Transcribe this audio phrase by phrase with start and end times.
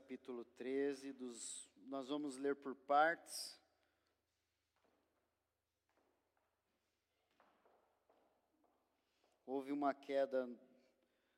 [0.00, 3.60] Capítulo 13, dos, nós vamos ler por partes.
[9.44, 10.48] Houve uma queda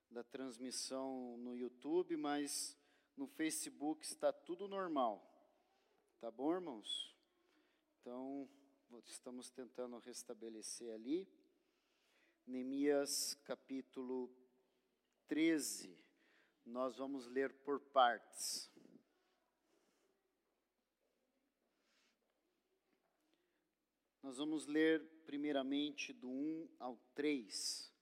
[0.08, 2.78] da transmissão no YouTube, mas
[3.16, 5.28] no Facebook está tudo normal.
[6.20, 7.16] Tá bom, irmãos?
[8.00, 8.48] Então,
[9.06, 11.28] estamos tentando restabelecer ali.
[12.46, 14.32] Neemias capítulo
[15.26, 16.01] 13.
[16.64, 18.70] Nós vamos ler por partes.
[24.22, 27.92] Nós vamos ler primeiramente do 1 ao 3.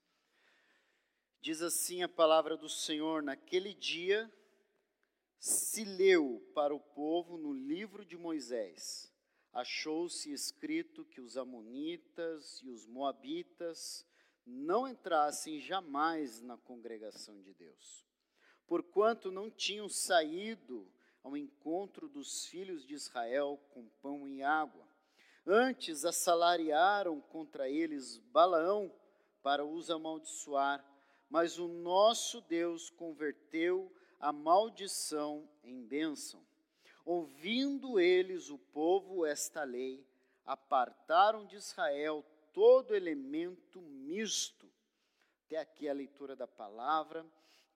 [1.40, 4.30] Diz assim a palavra do Senhor: Naquele dia
[5.38, 9.10] se leu para o povo no livro de Moisés.
[9.52, 14.06] Achou-se escrito que os Amonitas e os Moabitas
[14.46, 18.06] não entrassem jamais na congregação de Deus,
[18.70, 20.88] porquanto não tinham saído
[21.22, 24.88] ao encontro dos filhos de Israel com pão e água.
[25.44, 28.94] Antes assalariaram contra eles Balaão
[29.42, 30.88] para os amaldiçoar
[31.30, 36.44] mas o nosso Deus converteu a maldição em bênção.
[37.04, 40.04] Ouvindo eles, o povo, esta lei,
[40.44, 44.68] apartaram de Israel todo elemento misto.
[45.46, 47.24] Até aqui a leitura da palavra.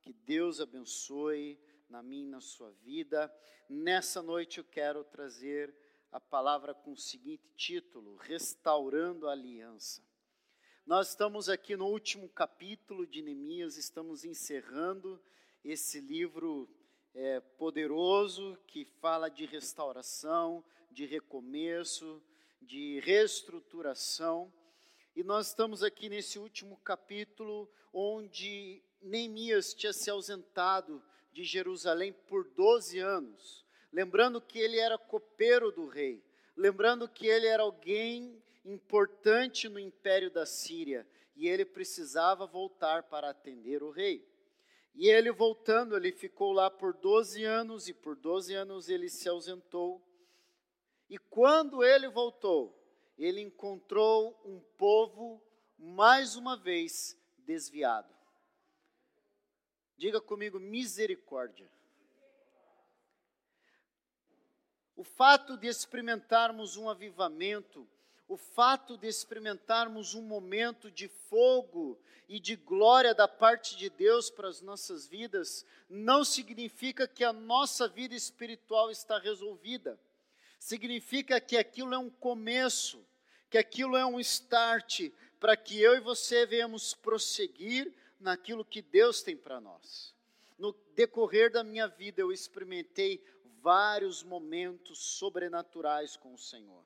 [0.04, 3.34] Que Deus abençoe na minha e na sua vida.
[3.70, 5.74] Nessa noite eu quero trazer
[6.12, 10.06] a palavra com o seguinte título: Restaurando a Aliança.
[10.84, 15.18] Nós estamos aqui no último capítulo de Neemias, estamos encerrando
[15.64, 16.68] esse livro
[17.14, 22.22] é, poderoso que fala de restauração, de recomeço,
[22.60, 24.52] de reestruturação.
[25.16, 32.48] E nós estamos aqui nesse último capítulo onde Neemias tinha se ausentado de Jerusalém por
[32.48, 33.64] 12 anos.
[33.92, 36.24] Lembrando que ele era copeiro do rei,
[36.56, 41.06] lembrando que ele era alguém importante no império da Síria
[41.36, 44.26] e ele precisava voltar para atender o rei.
[44.94, 49.28] E ele voltando, ele ficou lá por 12 anos e por 12 anos ele se
[49.28, 50.00] ausentou.
[51.10, 52.80] E quando ele voltou,
[53.18, 55.42] ele encontrou um povo
[55.76, 58.14] mais uma vez desviado.
[60.04, 61.66] Diga comigo, misericórdia.
[64.94, 67.88] O fato de experimentarmos um avivamento
[68.28, 71.98] o fato de experimentarmos um momento de fogo
[72.28, 77.32] e de glória da parte de Deus para as nossas vidas, não significa que a
[77.32, 79.98] nossa vida espiritual está resolvida.
[80.58, 83.06] Significa que aquilo é um começo,
[83.48, 89.22] que aquilo é um start para que eu e você venhamos prosseguir naquilo que Deus
[89.22, 90.14] tem para nós.
[90.58, 93.22] No decorrer da minha vida, eu experimentei
[93.60, 96.84] vários momentos sobrenaturais com o Senhor.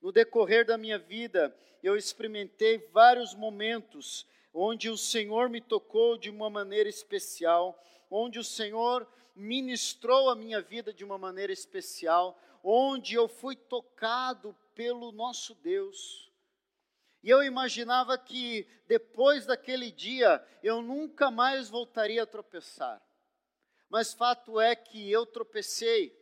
[0.00, 6.30] No decorrer da minha vida, eu experimentei vários momentos onde o Senhor me tocou de
[6.30, 7.78] uma maneira especial,
[8.10, 14.56] onde o Senhor ministrou a minha vida de uma maneira especial, onde eu fui tocado
[14.74, 16.25] pelo nosso Deus.
[17.26, 23.02] E eu imaginava que depois daquele dia eu nunca mais voltaria a tropeçar.
[23.88, 26.16] Mas fato é que eu tropecei.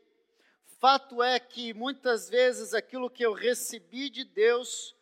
[0.81, 4.97] Fato é que muitas vezes aquilo que eu recebi de Deus,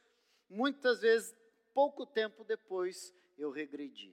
[0.50, 1.36] muitas vezes,
[1.72, 4.12] pouco tempo depois, eu regredi.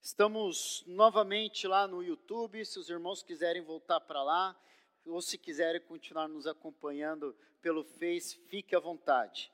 [0.00, 4.58] Estamos novamente lá no YouTube, se os irmãos quiserem voltar para lá,
[5.06, 9.52] ou se quiserem continuar nos acompanhando pelo Face, fique à vontade.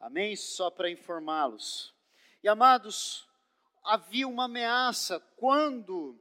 [0.00, 0.34] Amém?
[0.36, 1.94] Só para informá-los.
[2.42, 3.28] E amados,
[3.84, 6.18] havia uma ameaça quando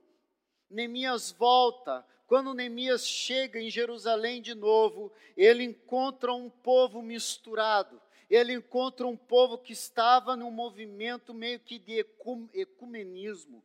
[0.69, 8.53] Neemias volta quando Neemias chega em Jerusalém de novo, ele encontra um povo misturado, ele
[8.53, 12.06] encontra um povo que estava num movimento meio que de
[12.53, 13.62] ecumenismo,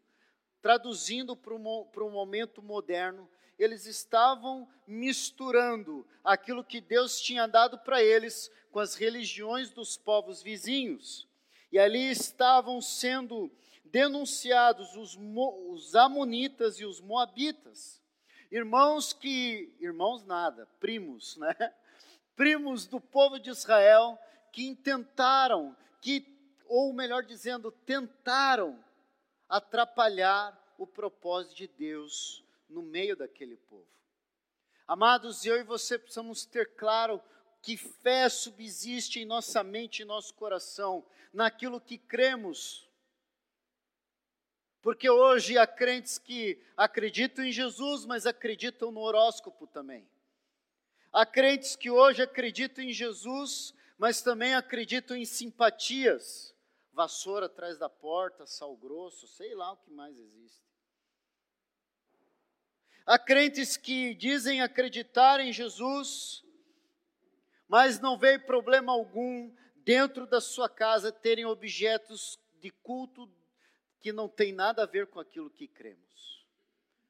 [0.60, 8.50] traduzindo para um momento moderno, eles estavam misturando aquilo que Deus tinha dado para eles
[8.70, 11.26] com as religiões dos povos vizinhos.
[11.72, 13.50] E ali estavam sendo
[13.84, 15.16] denunciados os,
[15.68, 18.02] os Amonitas e os Moabitas.
[18.50, 21.54] Irmãos que, irmãos nada, primos, né?
[22.36, 24.18] Primos do povo de Israel
[24.52, 26.26] que intentaram, que,
[26.66, 28.78] ou melhor dizendo, tentaram
[29.48, 33.86] atrapalhar o propósito de Deus no meio daquele povo.
[34.86, 37.20] Amados, eu e você precisamos ter claro
[37.60, 42.88] que fé subsiste em nossa mente e nosso coração, naquilo que cremos
[44.80, 50.08] Porque hoje há crentes que acreditam em Jesus, mas acreditam no horóscopo também.
[51.12, 56.54] Há crentes que hoje acreditam em Jesus, mas também acreditam em simpatias.
[56.92, 60.65] Vassoura atrás da porta, sal grosso, sei lá o que mais existe.
[63.06, 66.44] Há crentes que dizem acreditar em Jesus,
[67.68, 73.30] mas não vê problema algum dentro da sua casa terem objetos de culto
[74.00, 76.44] que não tem nada a ver com aquilo que cremos.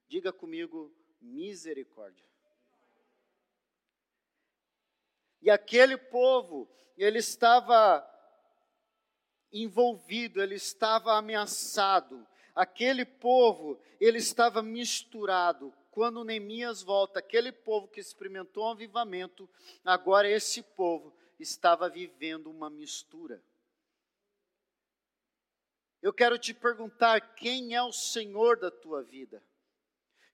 [0.06, 2.26] Diga comigo, misericórdia.
[5.40, 6.68] E aquele povo,
[6.98, 8.06] ele estava
[9.50, 12.26] envolvido, ele estava ameaçado.
[12.54, 15.72] Aquele povo, ele estava misturado.
[15.96, 19.48] Quando Neemias volta, aquele povo que experimentou um avivamento,
[19.82, 21.10] agora esse povo
[21.40, 23.42] estava vivendo uma mistura.
[26.02, 29.42] Eu quero te perguntar: quem é o Senhor da tua vida?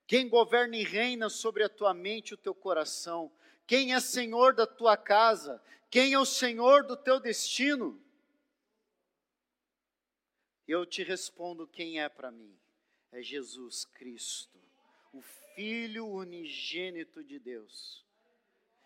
[0.05, 3.31] Quem governa e reina sobre a tua mente e o teu coração?
[3.65, 5.63] Quem é Senhor da tua casa?
[5.89, 8.03] Quem é o Senhor do teu destino?
[10.67, 12.53] Eu te respondo quem é para mim.
[13.13, 14.59] É Jesus Cristo,
[15.13, 15.23] o
[15.55, 18.05] Filho unigênito de Deus.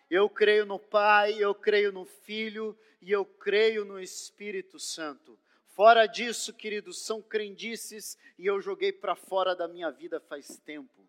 [0.09, 5.39] Eu creio no Pai, eu creio no Filho e eu creio no Espírito Santo.
[5.67, 11.07] Fora disso, queridos, são crendices e eu joguei para fora da minha vida faz tempo.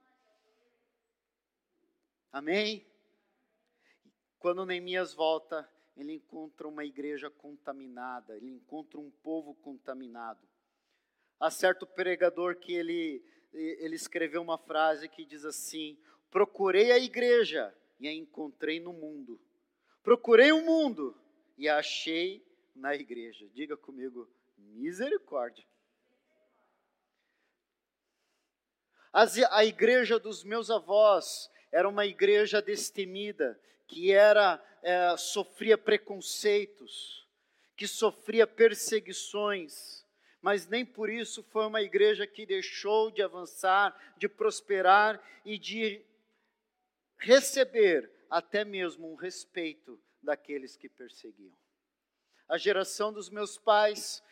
[2.32, 2.86] Amém?
[4.40, 10.48] Quando Neemias volta, ele encontra uma igreja contaminada, ele encontra um povo contaminado.
[11.40, 13.24] Há certo pregador que ele,
[13.54, 15.98] ele escreveu uma frase que diz assim:
[16.30, 19.40] Procurei a igreja e a encontrei no mundo.
[20.04, 21.16] Procurei o mundo
[21.58, 22.46] e a achei
[22.76, 23.48] na igreja.
[23.54, 25.66] Diga comigo, misericórdia.
[29.12, 37.28] As, a igreja dos meus avós era uma igreja destemida, que era é, sofria preconceitos,
[37.76, 40.06] que sofria perseguições,
[40.48, 46.02] mas nem por isso foi uma igreja que deixou de avançar, de prosperar e de
[47.18, 51.52] receber até mesmo um respeito daqueles que perseguiam.
[52.48, 54.24] A geração dos meus pais,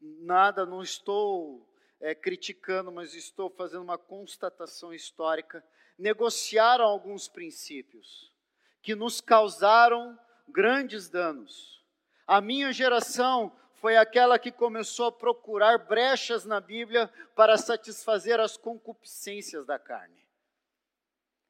[0.00, 1.68] nada, não estou
[1.98, 5.64] é, criticando, mas estou fazendo uma constatação histórica,
[5.98, 8.32] negociaram alguns princípios
[8.80, 10.16] que nos causaram
[10.48, 11.84] grandes danos.
[12.24, 13.52] A minha geração
[13.86, 20.26] foi aquela que começou a procurar brechas na Bíblia para satisfazer as concupiscências da carne.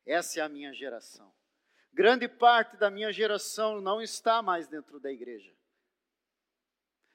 [0.04, 1.32] Essa é a minha geração.
[1.94, 5.50] Grande parte da minha geração não está mais dentro da igreja.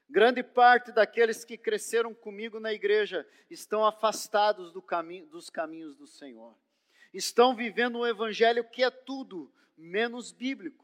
[0.10, 6.08] Grande parte daqueles que cresceram comigo na igreja estão afastados do caminho, dos caminhos do
[6.08, 6.58] Senhor.
[7.14, 10.81] Estão vivendo um evangelho que é tudo menos bíblico.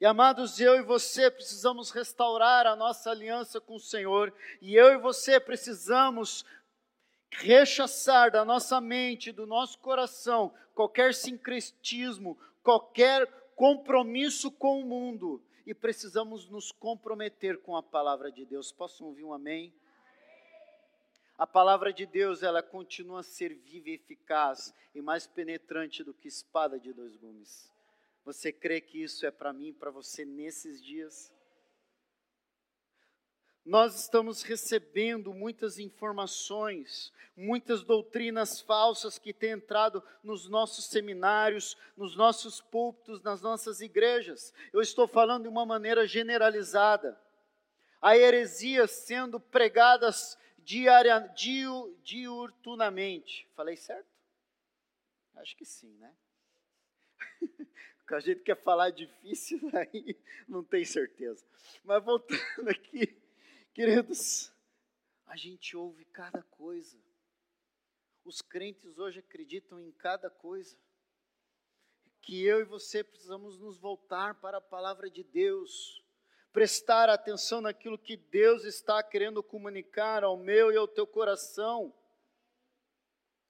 [0.00, 4.94] E amados, eu e você precisamos restaurar a nossa aliança com o Senhor, e eu
[4.94, 6.42] e você precisamos
[7.30, 15.74] rechaçar da nossa mente, do nosso coração, qualquer sincretismo, qualquer compromisso com o mundo, e
[15.74, 18.72] precisamos nos comprometer com a palavra de Deus.
[18.72, 19.70] Posso ouvir um amém?
[21.36, 26.14] A palavra de Deus, ela continua a ser viva e eficaz e mais penetrante do
[26.14, 27.70] que espada de dois gumes.
[28.24, 31.32] Você crê que isso é para mim, para você nesses dias?
[33.64, 42.16] Nós estamos recebendo muitas informações, muitas doutrinas falsas que têm entrado nos nossos seminários, nos
[42.16, 44.52] nossos púlpitos, nas nossas igrejas.
[44.72, 47.20] Eu estou falando de uma maneira generalizada.
[48.00, 53.48] Há heresias sendo pregadas diaria, diu, diuturnamente.
[53.54, 54.08] Falei certo?
[55.36, 56.14] Acho que sim, né?
[58.14, 60.16] a gente quer falar difícil, aí
[60.48, 61.44] não tem certeza.
[61.84, 63.16] Mas voltando aqui,
[63.72, 64.52] queridos,
[65.26, 66.98] a gente ouve cada coisa.
[68.24, 70.76] Os crentes hoje acreditam em cada coisa.
[72.22, 76.04] Que eu e você precisamos nos voltar para a palavra de Deus
[76.52, 81.94] prestar atenção naquilo que Deus está querendo comunicar ao meu e ao teu coração.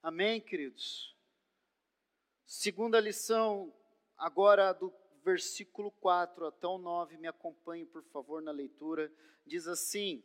[0.02, 1.16] Amém, queridos?
[2.46, 3.72] Segunda lição,
[4.20, 4.92] agora do
[5.24, 9.10] versículo 4 até o 9, me acompanhe, por favor, na leitura.
[9.44, 10.22] Diz assim: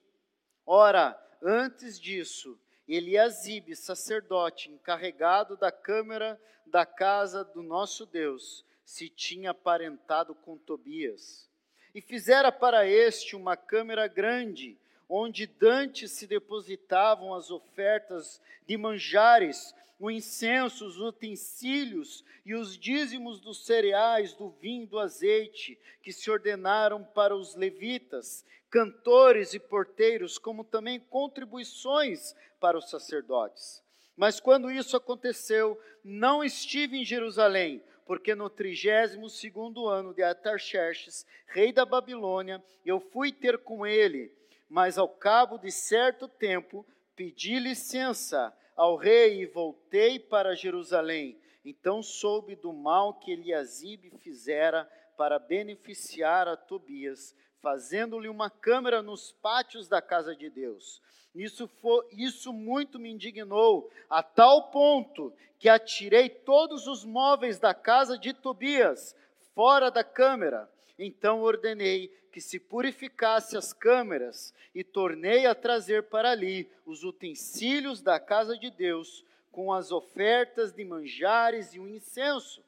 [0.66, 9.52] Ora, antes disso, Eliasibe, sacerdote, encarregado da câmara da casa do nosso Deus, se tinha
[9.52, 11.50] aparentado com Tobias
[11.96, 14.78] e fizera para este uma câmara grande,
[15.10, 23.40] onde dantes se depositavam as ofertas de manjares, o incenso, os utensílios e os dízimos
[23.40, 30.38] dos cereais, do vinho, do azeite, que se ordenaram para os levitas, cantores e porteiros,
[30.38, 33.82] como também contribuições para os sacerdotes.
[34.18, 41.26] Mas quando isso aconteceu, não estive em Jerusalém, porque no trigésimo segundo ano de Atarxerxes,
[41.48, 44.32] rei da Babilônia, eu fui ter com ele,
[44.70, 51.40] mas ao cabo de certo tempo pedi licença ao rei e voltei para Jerusalém.
[51.64, 59.32] Então soube do mal que Eliasibe fizera para beneficiar a Tobias, fazendo-lhe uma câmara nos
[59.32, 61.02] pátios da casa de Deus.
[61.34, 67.74] Isso, foi, isso muito me indignou, a tal ponto que atirei todos os móveis da
[67.74, 69.16] casa de Tobias
[69.54, 70.70] fora da câmara.
[70.98, 78.02] Então ordenei que se purificasse as câmeras e tornei a trazer para ali os utensílios
[78.02, 82.62] da casa de Deus, com as ofertas de manjares e o incenso.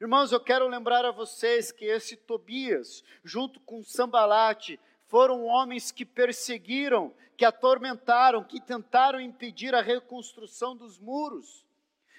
[0.00, 6.04] Irmãos, eu quero lembrar a vocês que esse Tobias, junto com Sambalate, foram homens que
[6.04, 11.64] perseguiram, que atormentaram, que tentaram impedir a reconstrução dos muros.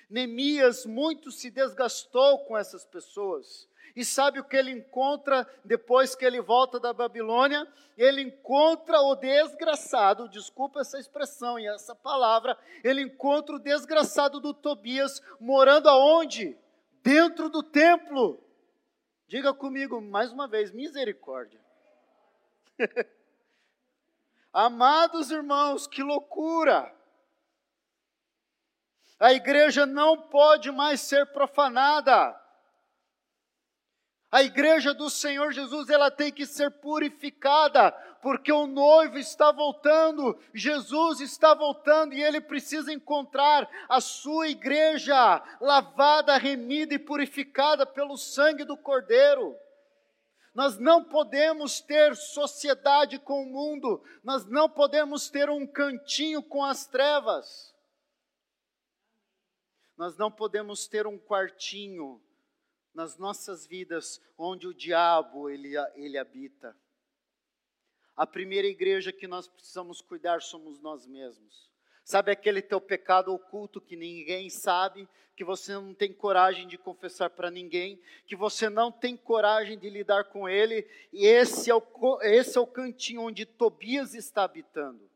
[0.10, 3.68] Neemias muito se desgastou com essas pessoas.
[3.98, 7.68] E sabe o que ele encontra depois que ele volta da Babilônia?
[7.98, 14.54] Ele encontra o desgraçado, desculpa essa expressão e essa palavra, ele encontra o desgraçado do
[14.54, 16.56] Tobias morando aonde?
[17.02, 18.40] Dentro do templo.
[19.28, 21.60] Diga comigo mais uma vez, misericórdia.
[24.54, 26.96] Amados irmãos, que loucura!
[29.20, 32.40] A igreja não pode mais ser profanada.
[34.30, 37.92] A igreja do Senhor Jesus, ela tem que ser purificada,
[38.22, 45.42] porque o noivo está voltando, Jesus está voltando e ele precisa encontrar a sua igreja
[45.62, 49.56] lavada, remida e purificada pelo sangue do Cordeiro.
[50.54, 56.66] Nós não podemos ter sociedade com o mundo, nós não podemos ter um cantinho com
[56.66, 57.74] as trevas.
[59.96, 62.22] Nós não podemos ter um quartinho
[62.98, 66.76] nas nossas vidas onde o diabo ele, ele habita.
[68.16, 71.70] A primeira igreja que nós precisamos cuidar somos nós mesmos.
[72.04, 77.30] Sabe aquele teu pecado oculto que ninguém sabe, que você não tem coragem de confessar
[77.30, 81.84] para ninguém, que você não tem coragem de lidar com ele, e esse é o,
[82.24, 85.08] esse é o cantinho onde Tobias está habitando.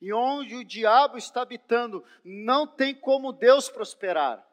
[0.00, 4.44] E onde o diabo está habitando, não tem como Deus prosperar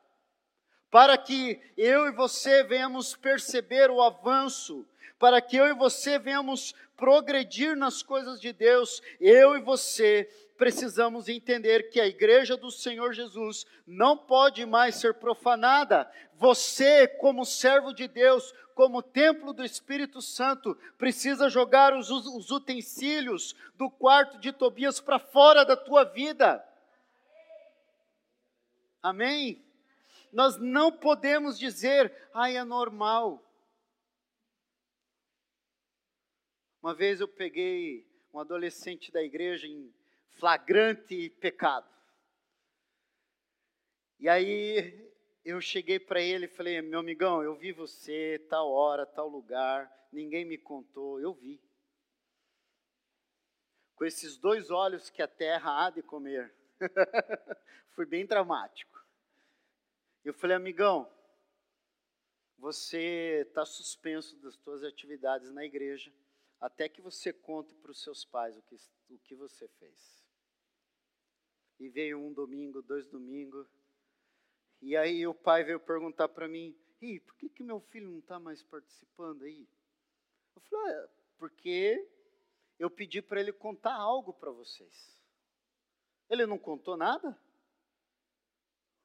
[0.89, 4.85] para que eu e você venhamos perceber o avanço,
[5.17, 10.27] para que eu e você venhamos progredir nas coisas de Deus, eu e você
[10.57, 16.09] precisamos entender que a igreja do Senhor Jesus não pode mais ser profanada.
[16.35, 23.55] Você, como servo de Deus, como templo do Espírito Santo, precisa jogar os, os utensílios
[23.75, 26.61] do quarto de Tobias para fora da tua vida.
[29.01, 29.63] Amém?
[30.31, 33.43] Nós não podemos dizer, ai, é normal.
[36.81, 39.93] Uma vez eu peguei um adolescente da igreja em
[40.39, 41.89] flagrante pecado.
[44.19, 45.09] E aí
[45.43, 49.91] eu cheguei para ele e falei: meu amigão, eu vi você tal hora, tal lugar,
[50.11, 51.61] ninguém me contou, eu vi.
[53.95, 56.53] Com esses dois olhos que a terra há de comer.
[57.95, 58.88] Foi bem dramático.
[60.29, 61.11] Eu falei, amigão,
[62.55, 66.13] você está suspenso das suas atividades na igreja
[66.61, 68.75] até que você conte para os seus pais o que,
[69.09, 70.23] o que você fez.
[71.79, 73.67] E veio um domingo, dois domingos,
[74.79, 78.19] e aí o pai veio perguntar para mim, Ih, por que, que meu filho não
[78.19, 79.67] está mais participando aí?
[80.55, 81.09] Eu falei, ah,
[81.39, 82.07] porque
[82.77, 85.19] eu pedi para ele contar algo para vocês.
[86.29, 87.35] Ele não contou nada?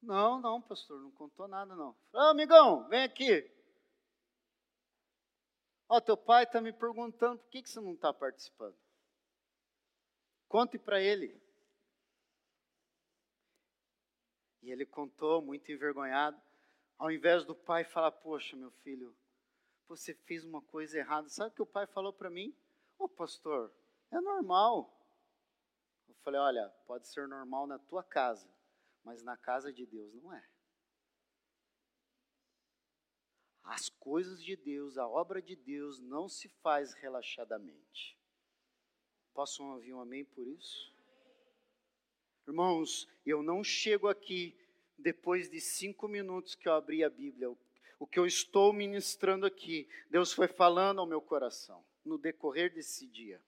[0.05, 1.97] Não, não, pastor, não contou nada não.
[2.13, 3.51] Ah, amigão, vem aqui.
[5.89, 8.77] Ó, teu pai está me perguntando por que, que você não está participando.
[10.47, 11.41] Conte para ele.
[14.63, 16.41] E ele contou, muito envergonhado.
[16.99, 19.15] Ao invés do pai falar, poxa, meu filho,
[19.89, 21.29] você fez uma coisa errada.
[21.29, 22.55] Sabe o que o pai falou para mim?
[22.99, 23.73] Ô, pastor,
[24.11, 24.91] é normal.
[26.09, 28.49] Eu falei, olha, pode ser normal na tua casa,
[29.05, 30.45] mas na casa de Deus não é.
[33.63, 38.19] As coisas de Deus, a obra de Deus não se faz relaxadamente.
[39.33, 40.93] Posso ouvir um amém por isso?
[42.47, 44.55] Irmãos, eu não chego aqui
[44.99, 47.51] depois de cinco minutos que eu abri a Bíblia.
[47.99, 53.07] O que eu estou ministrando aqui, Deus foi falando ao meu coração no decorrer desse
[53.07, 53.43] dia.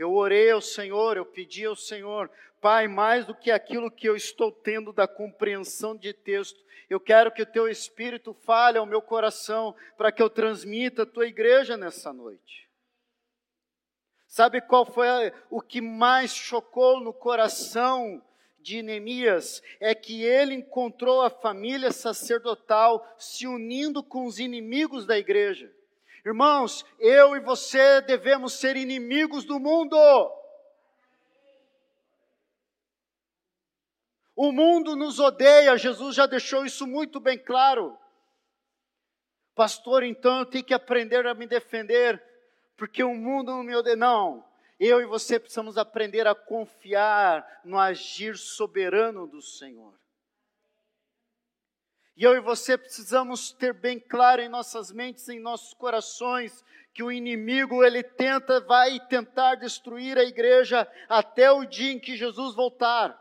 [0.00, 4.16] Eu orei ao Senhor, eu pedi ao Senhor, Pai, mais do que aquilo que eu
[4.16, 9.02] estou tendo da compreensão de texto, eu quero que o teu Espírito fale ao meu
[9.02, 12.66] coração para que eu transmita a tua igreja nessa noite.
[14.26, 15.06] Sabe qual foi
[15.50, 18.24] o que mais chocou no coração
[18.58, 19.62] de Neemias?
[19.78, 25.70] É que ele encontrou a família sacerdotal se unindo com os inimigos da igreja.
[26.24, 29.96] Irmãos, eu e você devemos ser inimigos do mundo.
[34.36, 37.96] O mundo nos odeia, Jesus já deixou isso muito bem claro.
[39.54, 42.22] Pastor, então eu tenho que aprender a me defender
[42.76, 43.96] porque o mundo não me odeia.
[43.96, 44.42] Não,
[44.78, 49.94] eu e você precisamos aprender a confiar no agir soberano do Senhor.
[52.16, 57.02] E eu e você precisamos ter bem claro em nossas mentes, em nossos corações, que
[57.02, 62.54] o inimigo ele tenta, vai tentar destruir a igreja até o dia em que Jesus
[62.54, 63.18] voltar.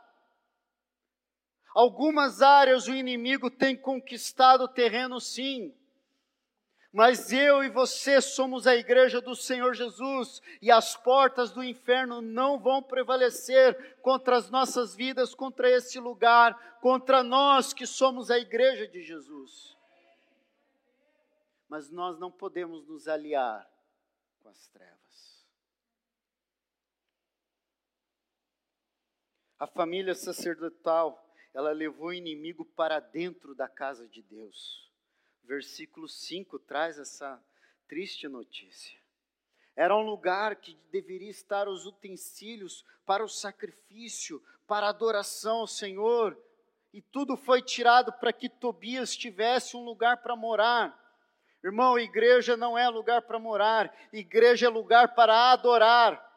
[1.74, 5.74] Algumas áreas o inimigo tem conquistado terreno, sim,
[6.92, 12.20] mas eu e você somos a igreja do Senhor Jesus e as portas do inferno
[12.20, 18.40] não vão prevalecer contra as nossas vidas, contra esse lugar, contra nós que somos a
[18.40, 19.78] igreja de Jesus.
[21.68, 23.70] Mas nós não podemos nos aliar
[24.42, 25.46] com as trevas.
[29.60, 34.89] A família sacerdotal, ela levou o inimigo para dentro da casa de Deus
[35.50, 37.44] versículo 5 traz essa
[37.88, 39.00] triste notícia.
[39.76, 45.68] Era um lugar que deveria estar os utensílios para o sacrifício, para a adoração ao
[45.68, 46.38] Senhor,
[46.94, 50.96] e tudo foi tirado para que Tobias tivesse um lugar para morar.
[51.64, 56.29] Irmão, igreja não é lugar para morar, igreja é lugar para adorar.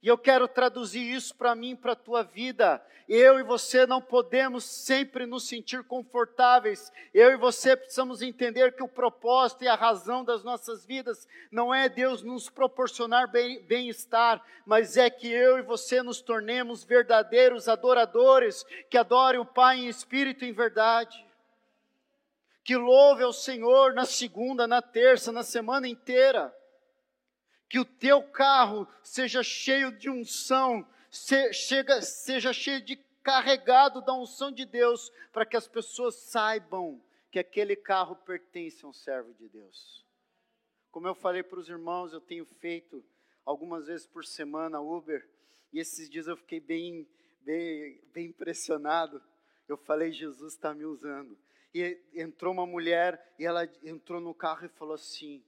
[0.00, 2.80] E eu quero traduzir isso para mim, para a tua vida.
[3.08, 6.92] Eu e você não podemos sempre nos sentir confortáveis.
[7.12, 11.74] Eu e você precisamos entender que o propósito e a razão das nossas vidas não
[11.74, 18.64] é Deus nos proporcionar bem-estar, mas é que eu e você nos tornemos verdadeiros adoradores,
[18.88, 21.26] que adorem o Pai em espírito e em verdade.
[22.62, 26.54] Que louve ao Senhor na segunda, na terça, na semana inteira
[27.68, 34.14] que o teu carro seja cheio de unção, se, chega, seja cheio de carregado da
[34.14, 39.34] unção de Deus, para que as pessoas saibam que aquele carro pertence a um servo
[39.34, 40.04] de Deus.
[40.90, 43.04] Como eu falei para os irmãos, eu tenho feito
[43.44, 45.28] algumas vezes por semana Uber,
[45.72, 47.06] e esses dias eu fiquei bem,
[47.40, 49.22] bem, bem impressionado.
[49.68, 51.36] Eu falei, Jesus está me usando.
[51.74, 55.44] E entrou uma mulher, e ela entrou no carro e falou assim: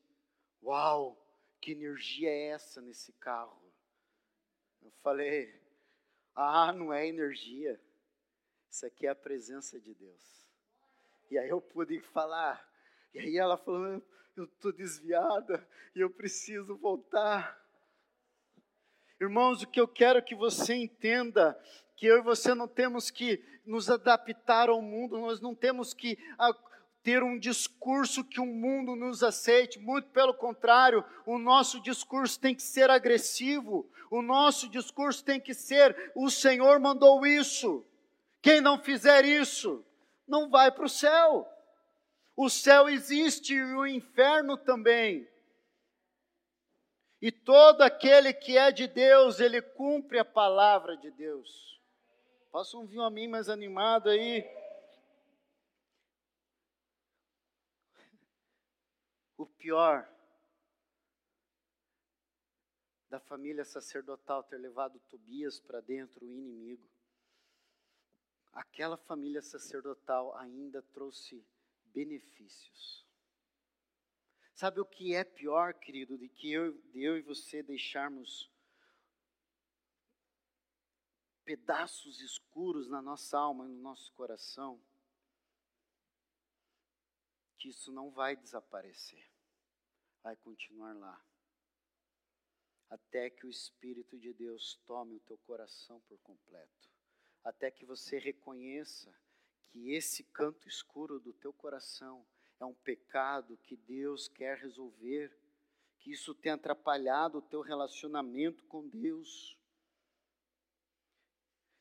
[0.62, 1.16] Uau,
[1.60, 3.60] que energia é essa nesse carro?
[4.82, 5.54] Eu falei,
[6.34, 7.78] ah, não é energia,
[8.70, 10.46] isso aqui é a presença de Deus.
[11.30, 12.66] E aí eu pude falar,
[13.12, 14.02] e aí ela falou,
[14.36, 17.60] eu estou desviada e eu preciso voltar.
[19.20, 21.60] Irmãos, o que eu quero que você entenda,
[21.94, 26.18] que eu e você não temos que nos adaptar ao mundo, nós não temos que
[27.02, 32.54] ter um discurso que o mundo nos aceite, muito pelo contrário, o nosso discurso tem
[32.54, 37.86] que ser agressivo, o nosso discurso tem que ser: o Senhor mandou isso,
[38.42, 39.84] quem não fizer isso,
[40.26, 41.48] não vai para o céu.
[42.36, 45.28] O céu existe e o inferno também.
[47.20, 51.78] E todo aquele que é de Deus, ele cumpre a palavra de Deus.
[52.74, 54.42] Ouvir um amém mais animado aí?
[59.40, 60.06] O pior
[63.08, 66.86] da família sacerdotal ter levado Tobias para dentro, o inimigo.
[68.52, 71.42] Aquela família sacerdotal ainda trouxe
[71.86, 73.08] benefícios.
[74.52, 78.52] Sabe o que é pior, querido, de que eu, de eu e você deixarmos
[81.46, 84.78] pedaços escuros na nossa alma e no nosso coração?
[87.56, 89.29] Que isso não vai desaparecer
[90.22, 91.22] vai continuar lá.
[92.88, 96.90] Até que o Espírito de Deus tome o teu coração por completo.
[97.44, 99.14] Até que você reconheça
[99.62, 102.26] que esse canto escuro do teu coração
[102.58, 105.34] é um pecado que Deus quer resolver,
[105.98, 109.56] que isso tenha atrapalhado o teu relacionamento com Deus.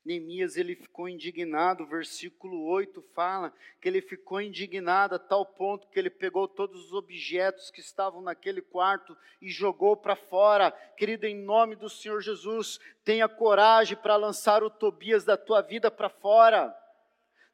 [0.10, 6.00] Neemias ele ficou indignado, versículo 8 fala que ele ficou indignado a tal ponto que
[6.00, 10.72] ele pegou todos os objetos que estavam naquele quarto e jogou para fora.
[10.98, 15.92] Querido, em nome do Senhor Jesus, tenha coragem para lançar o Tobias da tua vida
[15.92, 16.76] para fora.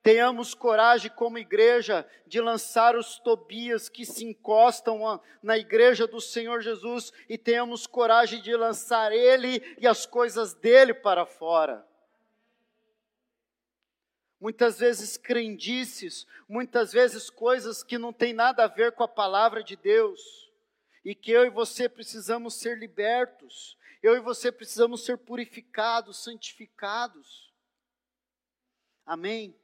[0.02, 6.62] Tenhamos coragem como igreja de lançar os Tobias que se encostam na igreja do Senhor
[6.62, 11.86] Jesus e tenhamos coragem de lançar ele e as coisas dele para fora
[14.46, 19.64] muitas vezes crendices, muitas vezes coisas que não têm nada a ver com a palavra
[19.64, 20.52] de Deus,
[21.04, 27.52] e que eu e você precisamos ser libertos, eu e você precisamos ser purificados, santificados.
[29.04, 29.56] Amém?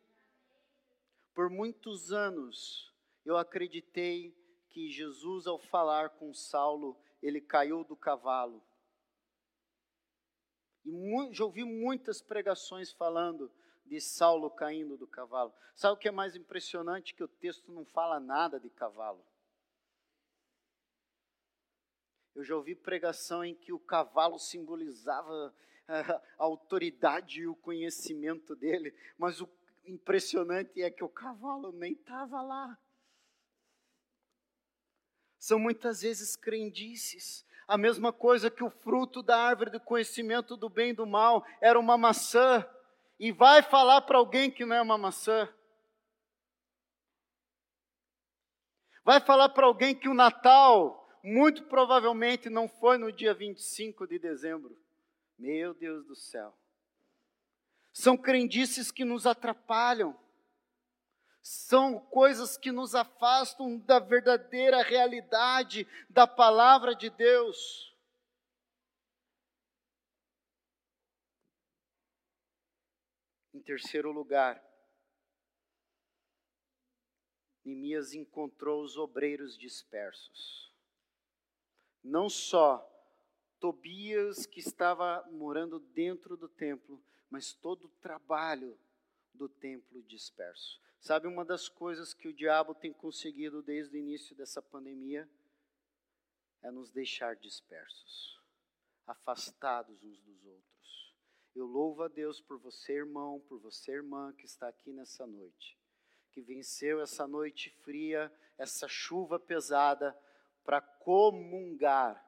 [1.36, 2.92] Por muitos anos
[3.24, 4.36] eu acreditei
[4.68, 8.60] que Jesus, ao falar com Saulo, ele caiu do cavalo.
[10.84, 10.90] E
[11.34, 13.52] já ouvi muitas pregações falando
[13.92, 15.54] de Saulo caindo do cavalo.
[15.76, 17.14] Sabe o que é mais impressionante?
[17.14, 19.22] Que o texto não fala nada de cavalo.
[22.34, 25.54] Eu já ouvi pregação em que o cavalo simbolizava
[25.90, 29.50] a autoridade e o conhecimento dele, mas o
[29.84, 32.80] impressionante é que o cavalo nem estava lá.
[35.38, 37.46] São muitas vezes crendices.
[37.68, 41.46] A mesma coisa que o fruto da árvore do conhecimento do bem e do mal
[41.60, 42.66] era uma maçã
[43.22, 45.48] e vai falar para alguém que não é uma maçã.
[49.04, 54.18] Vai falar para alguém que o Natal, muito provavelmente, não foi no dia 25 de
[54.18, 54.76] dezembro.
[55.38, 56.52] Meu Deus do céu.
[57.94, 60.18] São crendices que nos atrapalham.
[61.44, 67.91] São coisas que nos afastam da verdadeira realidade da palavra de Deus.
[73.62, 74.60] Em terceiro lugar,
[77.64, 80.74] Neemias encontrou os obreiros dispersos.
[82.04, 82.84] Não só
[83.60, 88.76] Tobias, que estava morando dentro do templo, mas todo o trabalho
[89.32, 90.82] do templo disperso.
[91.00, 95.30] Sabe uma das coisas que o diabo tem conseguido desde o início dessa pandemia?
[96.64, 98.42] É nos deixar dispersos,
[99.06, 100.81] afastados uns dos outros.
[101.54, 105.78] Eu louvo a Deus por você, irmão, por você, irmã, que está aqui nessa noite,
[106.32, 110.18] que venceu essa noite fria, essa chuva pesada,
[110.64, 112.24] para comungar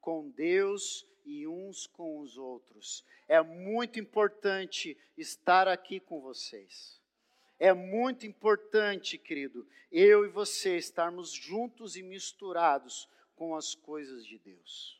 [0.00, 3.04] com Deus e uns com os outros.
[3.26, 7.02] É muito importante estar aqui com vocês.
[7.58, 14.38] É muito importante, querido, eu e você estarmos juntos e misturados com as coisas de
[14.38, 14.97] Deus.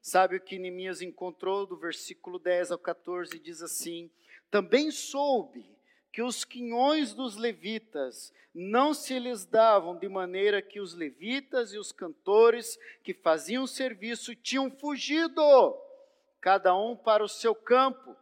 [0.00, 3.38] Sabe o que Neemias encontrou do versículo 10 ao 14?
[3.38, 4.10] Diz assim:
[4.50, 5.68] Também soube
[6.12, 11.78] que os quinhões dos levitas não se lhes davam de maneira que os levitas e
[11.78, 15.42] os cantores que faziam serviço tinham fugido,
[16.40, 18.16] cada um para o seu campo.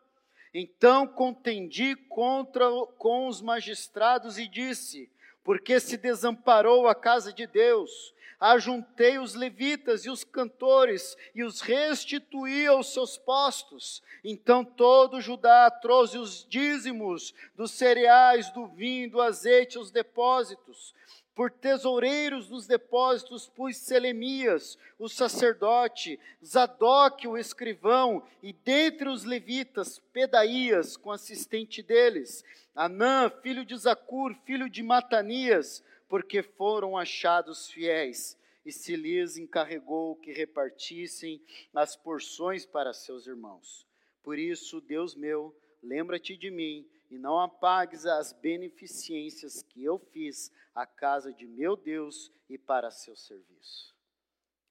[0.52, 2.64] Então contendi contra
[2.98, 5.10] com os magistrados e disse:
[5.48, 11.62] Porque se desamparou a casa de Deus, ajuntei os levitas e os cantores e os
[11.62, 14.02] restituí aos seus postos.
[14.22, 20.94] Então todo Judá trouxe os dízimos dos cereais, do vinho, do azeite aos depósitos.
[21.38, 30.00] Por tesoureiros dos depósitos pus Selemias, o sacerdote, Zadok, o escrivão, e dentre os levitas,
[30.12, 38.36] Pedaías, com assistente deles, Anã, filho de Zacur, filho de Matanias, porque foram achados fiéis,
[38.66, 41.40] e se lhes encarregou que repartissem
[41.72, 43.86] as porções para seus irmãos.
[44.24, 50.52] Por isso, Deus meu, lembra-te de mim e não apagues as beneficências que eu fiz
[50.74, 53.94] à casa de meu Deus e para seu serviço.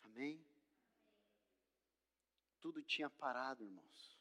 [0.04, 0.43] Amém?
[2.62, 4.17] Tudo tinha parado, irmãos.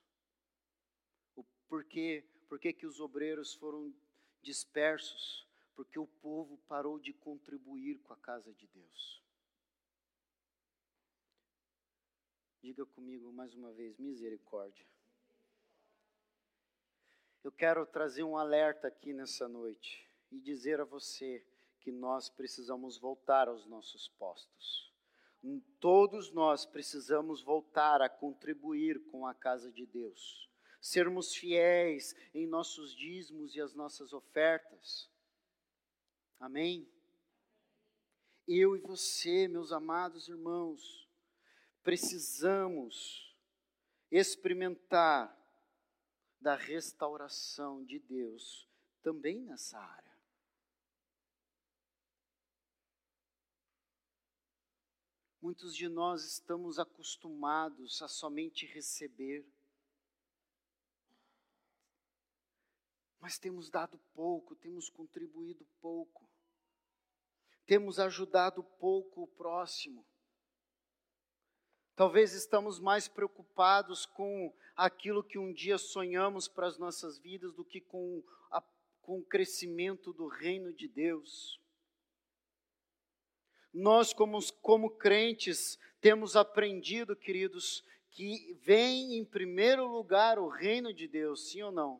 [1.34, 3.94] O porquê, por que os obreiros foram
[4.42, 5.46] dispersos?
[5.76, 9.22] porque o povo parou de contribuir com a casa de Deus.
[12.62, 14.86] Diga comigo mais uma vez: misericórdia.
[17.46, 21.46] Eu quero trazer um alerta aqui nessa noite e dizer a você
[21.78, 24.92] que nós precisamos voltar aos nossos postos.
[25.78, 32.92] Todos nós precisamos voltar a contribuir com a casa de Deus, sermos fiéis em nossos
[32.96, 35.08] dízimos e as nossas ofertas
[36.40, 36.90] Amém?
[38.48, 41.08] Eu e você, meus amados irmãos,
[41.84, 43.32] precisamos
[44.10, 45.45] experimentar
[46.46, 48.68] da restauração de Deus
[49.02, 50.16] também nessa área.
[55.42, 59.44] Muitos de nós estamos acostumados a somente receber,
[63.18, 66.30] mas temos dado pouco, temos contribuído pouco,
[67.66, 70.06] temos ajudado pouco o próximo.
[71.96, 77.64] Talvez estamos mais preocupados com aquilo que um dia sonhamos para as nossas vidas do
[77.64, 78.62] que com, a,
[79.00, 81.58] com o crescimento do reino de Deus.
[83.72, 91.08] Nós, como, como crentes, temos aprendido, queridos, que vem em primeiro lugar o reino de
[91.08, 91.98] Deus, sim ou não?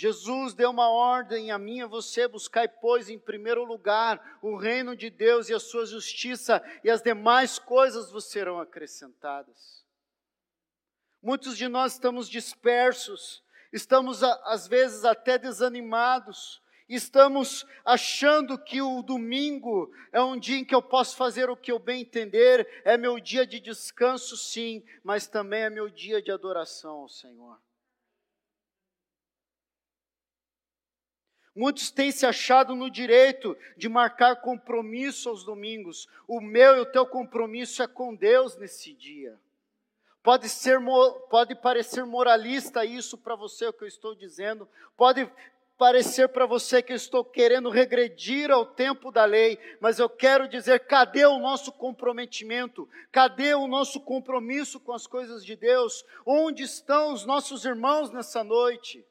[0.00, 4.56] Jesus deu uma ordem a mim e a você, buscai, pois, em primeiro lugar o
[4.56, 9.84] reino de Deus e a sua justiça, e as demais coisas vos serão acrescentadas.
[11.22, 19.92] Muitos de nós estamos dispersos, estamos às vezes até desanimados, estamos achando que o domingo
[20.12, 23.20] é um dia em que eu posso fazer o que eu bem entender, é meu
[23.20, 27.58] dia de descanso, sim, mas também é meu dia de adoração ao Senhor.
[31.60, 36.08] Muitos têm se achado no direito de marcar compromisso aos domingos.
[36.26, 39.38] O meu e o teu compromisso é com Deus nesse dia.
[40.22, 40.78] Pode, ser,
[41.28, 44.66] pode parecer moralista isso para você, o que eu estou dizendo.
[44.96, 45.30] Pode
[45.76, 50.48] parecer para você que eu estou querendo regredir ao tempo da lei, mas eu quero
[50.48, 52.88] dizer: cadê o nosso comprometimento?
[53.12, 56.06] Cadê o nosso compromisso com as coisas de Deus?
[56.24, 59.04] Onde estão os nossos irmãos nessa noite?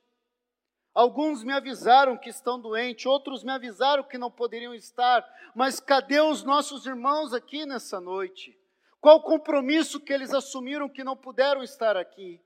[0.94, 5.26] Alguns me avisaram que estão doentes, outros me avisaram que não poderiam estar,
[5.56, 8.58] mas cadê os nossos irmãos aqui nessa noite?
[9.00, 12.42] Qual o compromisso que eles assumiram que não puderam estar aqui?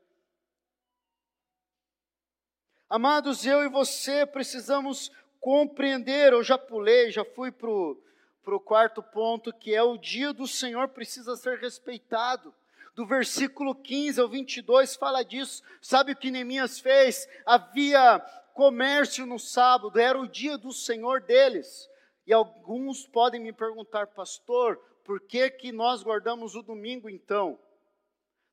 [2.90, 6.32] Amados, eu e você precisamos compreender.
[6.32, 10.88] Eu já pulei, já fui para o quarto ponto, que é o dia do Senhor
[10.90, 12.54] precisa ser respeitado.
[12.96, 15.64] Do versículo 15 ao 22 fala disso.
[15.82, 17.28] Sabe o que Neemias fez?
[17.46, 18.20] Havia
[18.54, 21.90] comércio no sábado, era o dia do Senhor deles.
[22.26, 27.60] E alguns podem me perguntar, pastor, por que, que nós guardamos o domingo então?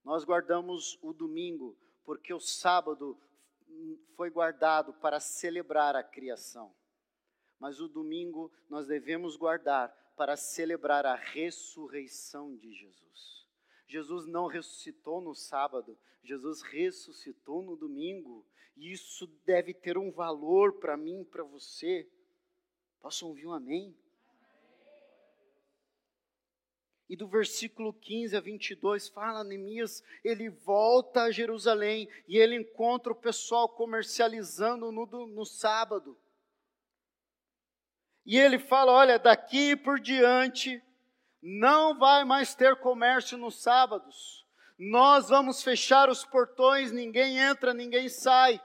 [0.04, 3.16] Nós guardamos o domingo porque o sábado
[4.16, 6.74] foi guardado para celebrar a criação.
[7.58, 13.39] Mas o domingo nós devemos guardar para celebrar a ressurreição de Jesus.
[13.90, 18.46] Jesus não ressuscitou no sábado, Jesus ressuscitou no domingo.
[18.76, 22.08] E isso deve ter um valor para mim, para você.
[23.00, 23.92] Posso ouvir um amém?
[27.08, 33.12] E do versículo 15 a 22 fala Neemias, ele volta a Jerusalém e ele encontra
[33.12, 36.16] o pessoal comercializando no, no sábado.
[38.24, 40.80] E ele fala: olha, daqui por diante
[41.42, 44.46] não vai mais ter comércio nos sábados.
[44.78, 48.60] Nós vamos fechar os portões, ninguém entra, ninguém sai.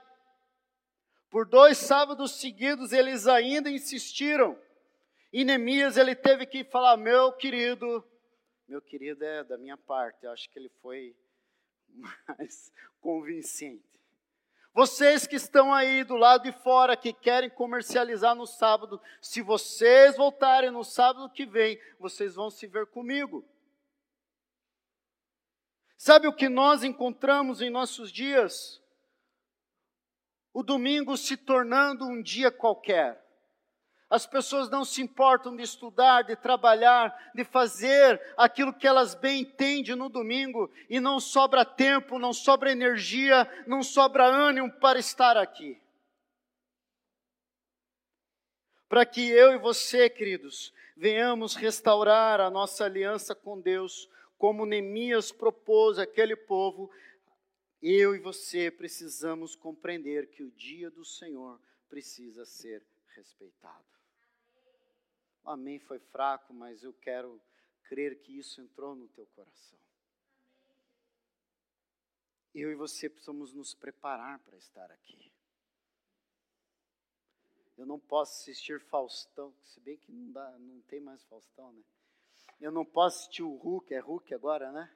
[1.30, 4.58] Por dois sábados seguidos eles ainda insistiram.
[5.32, 8.02] E Neemias ele teve que falar: meu querido,
[8.66, 11.14] meu querido é da minha parte, eu acho que ele foi
[12.28, 13.95] mais convincente.
[14.76, 20.18] Vocês que estão aí do lado de fora, que querem comercializar no sábado, se vocês
[20.18, 23.42] voltarem no sábado que vem, vocês vão se ver comigo.
[25.96, 28.78] Sabe o que nós encontramos em nossos dias?
[30.52, 33.25] O domingo se tornando um dia qualquer.
[34.08, 39.40] As pessoas não se importam de estudar, de trabalhar, de fazer aquilo que elas bem
[39.40, 45.36] entendem no domingo e não sobra tempo, não sobra energia, não sobra ânimo para estar
[45.36, 45.80] aqui.
[48.88, 55.32] Para que eu e você, queridos, venhamos restaurar a nossa aliança com Deus, como Neemias
[55.32, 56.90] propôs àquele povo,
[57.82, 62.84] eu e você precisamos compreender que o dia do Senhor precisa ser
[63.16, 63.95] respeitado.
[65.46, 67.40] Amém foi fraco, mas eu quero
[67.84, 69.78] crer que isso entrou no teu coração.
[72.52, 75.30] Eu e você precisamos nos preparar para estar aqui.
[77.78, 81.82] Eu não posso assistir Faustão, se bem que não, dá, não tem mais Faustão, né?
[82.60, 84.90] Eu não posso assistir o Hulk, é Hulk agora, né?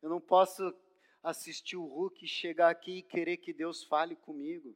[0.00, 0.74] Eu não posso
[1.22, 4.74] assistir o Hulk e chegar aqui e querer que Deus fale comigo.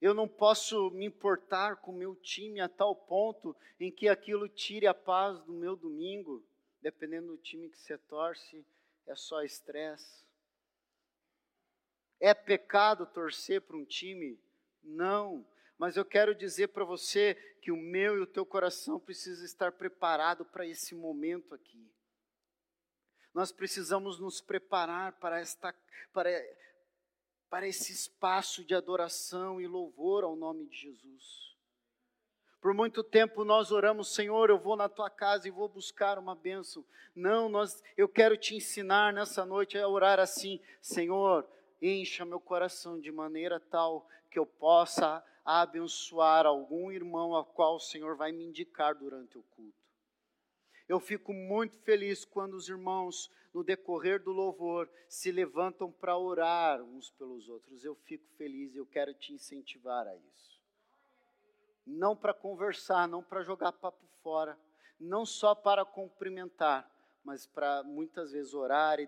[0.00, 4.48] Eu não posso me importar com o meu time a tal ponto em que aquilo
[4.48, 6.44] tire a paz do meu domingo.
[6.80, 8.64] Dependendo do time que você torce,
[9.06, 10.24] é só estresse.
[12.20, 14.38] É pecado torcer para um time?
[14.82, 15.44] Não.
[15.76, 19.72] Mas eu quero dizer para você que o meu e o teu coração precisa estar
[19.72, 21.90] preparado para esse momento aqui.
[23.34, 25.74] Nós precisamos nos preparar para esta
[26.12, 26.30] para
[27.50, 31.56] para esse espaço de adoração e louvor ao nome de Jesus.
[32.60, 36.34] Por muito tempo nós oramos, Senhor, eu vou na tua casa e vou buscar uma
[36.34, 36.84] bênção.
[37.14, 41.48] Não, nós, eu quero te ensinar nessa noite a orar assim, Senhor,
[41.80, 47.80] encha meu coração de maneira tal que eu possa abençoar algum irmão a qual o
[47.80, 49.77] Senhor vai me indicar durante o culto.
[50.88, 56.82] Eu fico muito feliz quando os irmãos, no decorrer do louvor, se levantam para orar
[56.82, 57.84] uns pelos outros.
[57.84, 60.58] Eu fico feliz e eu quero te incentivar a isso.
[61.86, 64.58] Não para conversar, não para jogar papo fora,
[64.98, 66.90] não só para cumprimentar,
[67.22, 69.06] mas para muitas vezes orar e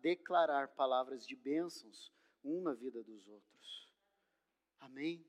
[0.00, 2.12] declarar, palavras de bênçãos
[2.44, 3.92] um na vida dos outros.
[4.78, 5.24] Amém?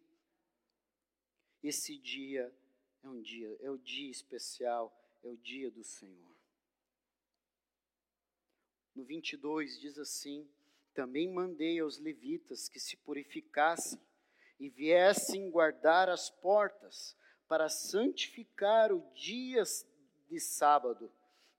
[1.63, 2.53] Esse dia
[3.03, 6.35] é um dia, é o dia especial é o dia do Senhor.
[8.95, 10.49] No 22 diz assim:
[10.93, 13.99] Também mandei aos levitas que se purificassem
[14.59, 17.15] e viessem guardar as portas
[17.47, 19.63] para santificar o dia
[20.29, 21.11] de sábado.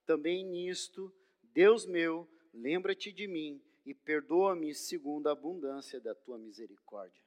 [0.07, 7.21] Também nisto, Deus meu, lembra-te de mim e perdoa-me segundo a abundância da tua misericórdia.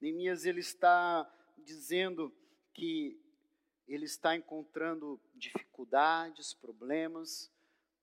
[0.00, 2.34] Neemias ele está dizendo
[2.72, 3.20] que
[3.90, 7.50] ele está encontrando dificuldades, problemas,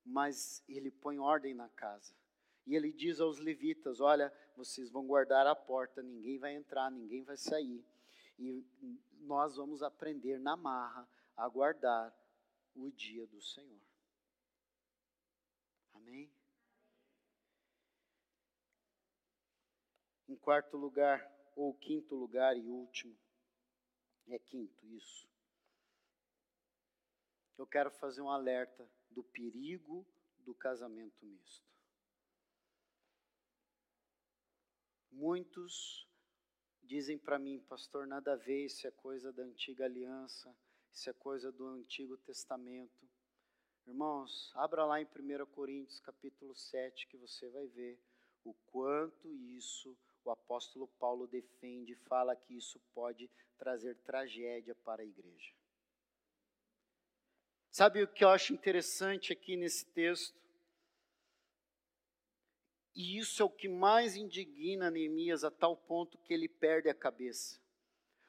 [0.04, 2.14] mas ele põe ordem na casa.
[2.66, 7.24] E ele diz aos levitas: Olha, vocês vão guardar a porta, ninguém vai entrar, ninguém
[7.24, 7.86] vai sair.
[8.38, 8.66] E
[9.22, 12.14] nós vamos aprender na marra a guardar
[12.76, 13.82] o dia do Senhor.
[15.94, 16.30] Amém?
[20.28, 23.18] Em quarto lugar, ou quinto lugar e último,
[24.28, 25.37] é quinto isso
[27.58, 30.06] eu quero fazer um alerta do perigo
[30.40, 31.66] do casamento misto.
[35.12, 36.08] Muitos
[36.84, 40.56] dizem para mim, pastor, nada a ver, isso é coisa da antiga aliança,
[40.94, 43.10] isso é coisa do Antigo Testamento.
[43.86, 48.00] Irmãos, abra lá em 1 Coríntios capítulo 7 que você vai ver
[48.44, 55.06] o quanto isso o apóstolo Paulo defende, fala que isso pode trazer tragédia para a
[55.06, 55.54] igreja.
[57.78, 60.36] Sabe o que eu acho interessante aqui nesse texto?
[62.96, 66.96] E isso é o que mais indigna Neemias a tal ponto que ele perde a
[66.96, 67.62] cabeça.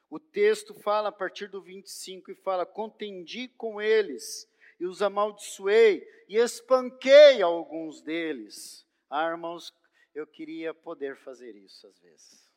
[0.07, 4.47] O texto fala a partir do 25 e fala: Contendi com eles
[4.79, 8.85] e os amaldiçoei e espanquei alguns deles.
[9.09, 9.73] Ah, irmãos,
[10.13, 12.53] eu queria poder fazer isso às vezes.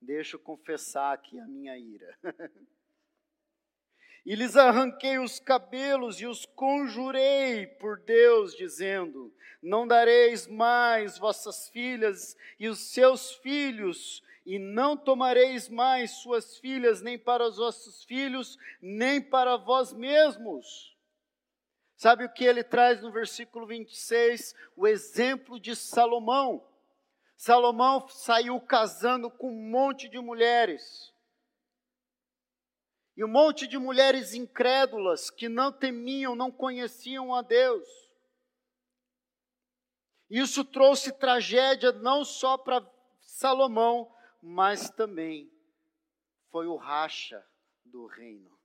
[0.00, 2.18] Deixa eu confessar aqui a minha ira.
[4.24, 11.68] E lhes arranquei os cabelos e os conjurei por Deus, dizendo: Não dareis mais vossas
[11.70, 18.04] filhas e os seus filhos, e não tomareis mais suas filhas, nem para os vossos
[18.04, 20.96] filhos, nem para vós mesmos.
[21.96, 24.54] Sabe o que ele traz no versículo 26?
[24.76, 26.64] O exemplo de Salomão.
[27.36, 31.11] Salomão saiu casando com um monte de mulheres.
[33.22, 37.88] E um monte de mulheres incrédulas que não temiam, não conheciam a Deus.
[40.28, 42.84] Isso trouxe tragédia não só para
[43.20, 44.12] Salomão,
[44.42, 45.48] mas também
[46.50, 47.46] foi o racha
[47.84, 48.58] do reino.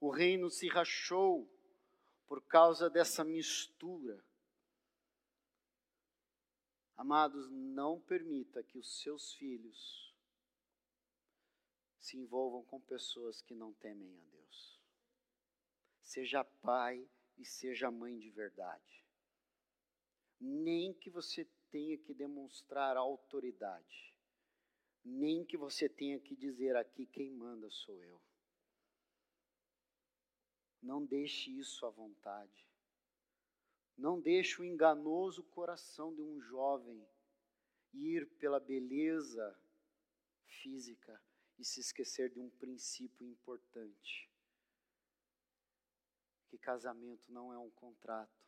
[0.00, 1.46] O reino se rachou
[2.26, 4.18] por causa dessa mistura.
[6.96, 10.05] Amados, não permita que os seus filhos
[12.06, 14.80] se envolvam com pessoas que não temem a Deus.
[16.04, 17.04] Seja pai
[17.36, 19.04] e seja mãe de verdade.
[20.40, 24.14] Nem que você tenha que demonstrar autoridade.
[25.04, 28.22] Nem que você tenha que dizer aqui quem manda sou eu.
[30.80, 32.68] Não deixe isso à vontade.
[33.98, 37.04] Não deixe o enganoso coração de um jovem
[37.92, 39.58] ir pela beleza
[40.44, 41.20] física
[41.58, 44.30] e se esquecer de um princípio importante:
[46.48, 48.46] que casamento não é um contrato,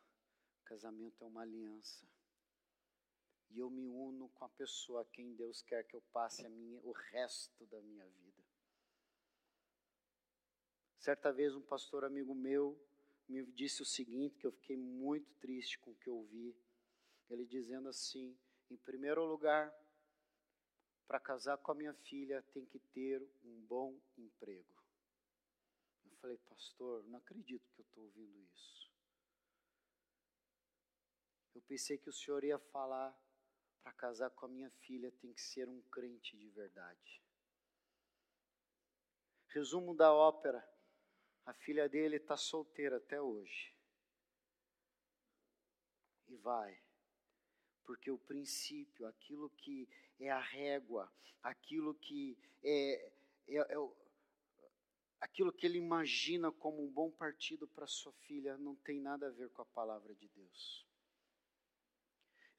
[0.65, 2.07] casamento é uma aliança.
[3.51, 6.49] e eu me uno com a pessoa a quem Deus quer que eu passe a
[6.49, 8.43] minha, o resto da minha vida.
[10.99, 12.79] Certa vez um pastor amigo meu
[13.27, 16.55] me disse o seguinte, que eu fiquei muito triste com o que eu ouvi.
[17.29, 18.37] Ele dizendo assim:
[18.69, 19.73] em primeiro lugar,
[21.09, 24.85] para casar com a minha filha tem que ter um bom emprego.
[26.05, 28.91] Eu falei, pastor, não acredito que eu estou ouvindo isso.
[31.55, 33.19] Eu pensei que o senhor ia falar
[33.81, 37.23] para casar com a minha filha tem que ser um crente de verdade.
[39.47, 40.63] Resumo da ópera:
[41.43, 43.75] a filha dele está solteira até hoje.
[46.27, 46.79] E vai,
[47.89, 51.11] porque o princípio, aquilo que é a régua,
[51.41, 53.11] aquilo que é,
[53.47, 53.89] é, é
[55.19, 59.31] aquilo que ele imagina como um bom partido para sua filha, não tem nada a
[59.31, 60.89] ver com a palavra de Deus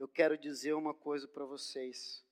[0.01, 2.25] eu quero dizer uma coisa para vocês.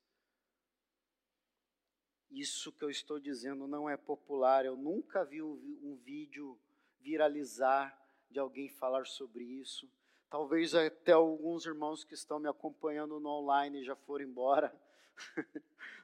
[2.31, 4.65] Isso que eu estou dizendo não é popular.
[4.65, 6.59] Eu nunca vi um vídeo
[6.99, 7.95] viralizar
[8.31, 9.87] de alguém falar sobre isso.
[10.31, 14.75] Talvez até alguns irmãos que estão me acompanhando no online já foram embora.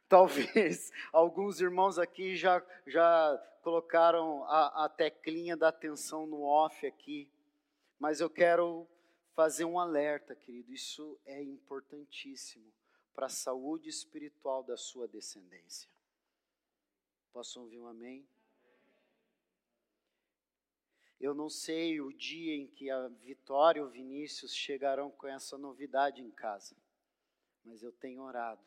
[0.08, 7.28] Talvez alguns irmãos aqui já, já colocaram a, a teclinha da atenção no off aqui.
[7.98, 8.86] Mas eu quero
[9.34, 10.72] fazer um alerta, querido.
[10.72, 12.72] Isso é importantíssimo
[13.14, 15.88] para a saúde espiritual da sua descendência.
[17.32, 18.26] Posso ouvir um amém?
[21.20, 25.56] Eu não sei o dia em que a Vitória e o Vinícius chegarão com essa
[25.56, 26.76] novidade em casa,
[27.64, 28.66] mas eu tenho orado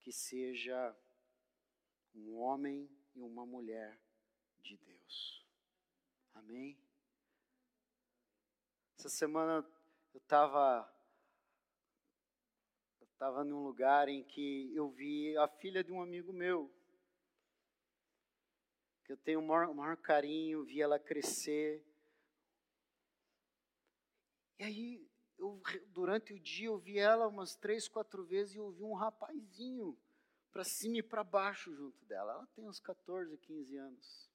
[0.00, 0.96] que seja
[2.14, 3.98] um homem e uma mulher
[4.62, 5.44] de Deus.
[6.34, 6.78] Amém?
[8.98, 9.64] Essa semana
[10.12, 10.92] eu estava
[13.18, 16.70] estava num lugar em que eu vi a filha de um amigo meu,
[19.08, 21.82] que eu tenho o maior, maior carinho, vi ela crescer.
[24.58, 28.70] E aí, eu, durante o dia, eu vi ela umas três, quatro vezes e eu
[28.70, 29.98] vi um rapazinho
[30.52, 32.32] para cima e para baixo junto dela.
[32.32, 34.30] Ela tem uns 14, 15 anos.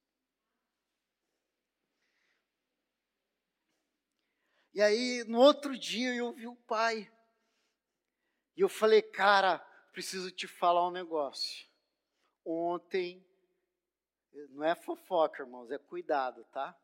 [4.74, 7.14] E aí, no outro dia, eu vi o pai.
[8.58, 9.60] E eu falei, cara,
[9.92, 11.70] preciso te falar um negócio.
[12.44, 13.24] Ontem,
[14.50, 16.78] não é fofoca, irmãos, é cuidado, tá?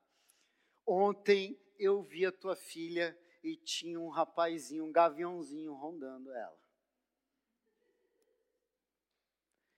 [0.85, 6.59] Ontem eu vi a tua filha e tinha um rapazinho, um gaviãozinho rondando ela.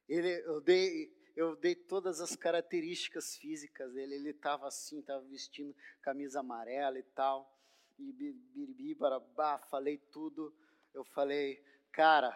[0.07, 4.15] Ele, eu dei, eu dei todas as características físicas dele.
[4.15, 7.61] Ele estava assim, estava vestindo camisa amarela e tal
[8.01, 10.53] e biribi, barabá, falei tudo.
[10.93, 12.31] Eu falei, cara,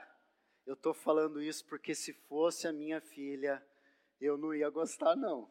[0.65, 3.65] eu estou falando isso porque se fosse a minha filha,
[4.25, 5.49] eu não ia gostar, não.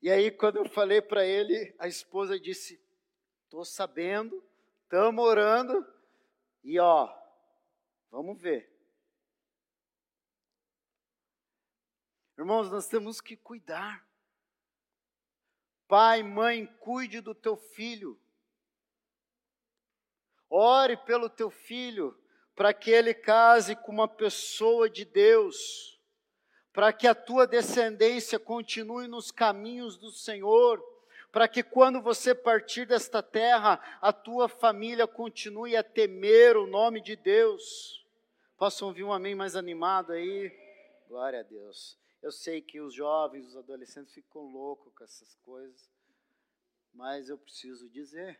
[0.00, 2.80] E aí, quando eu falei para ele, a esposa disse:
[3.44, 4.42] Estou sabendo,
[4.84, 5.86] estamos orando,
[6.62, 7.12] e ó,
[8.10, 8.72] vamos ver.
[12.38, 14.06] Irmãos, nós temos que cuidar.
[15.88, 18.20] Pai, mãe, cuide do teu filho.
[20.48, 22.16] Ore pelo teu filho,
[22.58, 25.96] para que ele case com uma pessoa de Deus,
[26.72, 30.84] para que a tua descendência continue nos caminhos do Senhor,
[31.30, 37.00] para que quando você partir desta terra, a tua família continue a temer o nome
[37.00, 38.04] de Deus.
[38.56, 40.50] Posso ouvir um amém mais animado aí?
[41.06, 41.96] Glória a Deus.
[42.20, 45.88] Eu sei que os jovens, os adolescentes ficam loucos com essas coisas,
[46.92, 48.36] mas eu preciso dizer.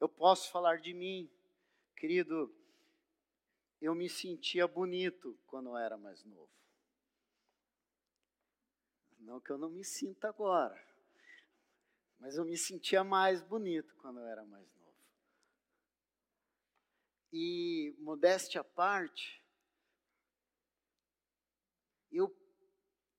[0.00, 1.30] Eu posso falar de mim,
[2.02, 2.52] querido,
[3.80, 6.50] eu me sentia bonito quando eu era mais novo.
[9.20, 10.84] Não que eu não me sinta agora,
[12.18, 14.96] mas eu me sentia mais bonito quando eu era mais novo.
[17.32, 19.40] E, modéstia à parte,
[22.10, 22.36] eu,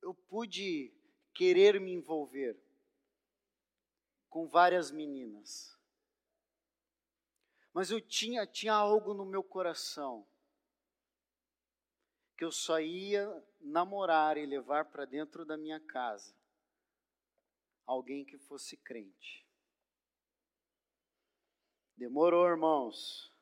[0.01, 0.93] eu pude
[1.34, 2.61] querer me envolver
[4.29, 5.73] com várias meninas.
[7.74, 10.28] Mas eu tinha, tinha algo no meu coração
[12.38, 16.36] que eu só ia namorar e levar para dentro da minha casa
[17.86, 19.45] alguém que fosse crente.
[21.97, 23.34] Demorou, irmãos.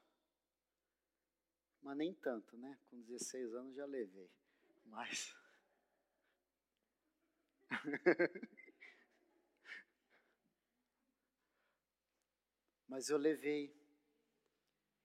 [1.82, 2.78] Mas nem tanto, né?
[2.90, 4.30] Com 16 anos já levei.
[4.86, 5.36] Mas
[12.88, 13.81] Mas eu levei.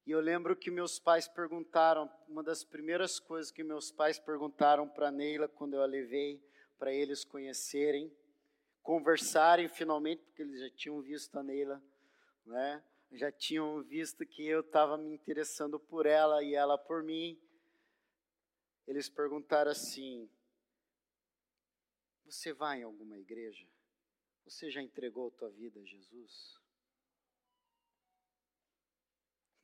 [0.07, 4.89] E eu lembro que meus pais perguntaram, uma das primeiras coisas que meus pais perguntaram
[4.89, 6.41] para Neila quando eu a levei,
[6.79, 8.13] para eles conhecerem,
[8.83, 11.83] conversarem finalmente, porque eles já tinham visto a Neila,
[12.45, 12.83] né?
[13.13, 17.39] já tinham visto que eu estava me interessando por ela e ela por mim.
[18.87, 20.29] Eles perguntaram assim:
[22.25, 23.67] Você vai em alguma igreja?
[24.45, 26.61] Você já entregou tua vida a Jesus?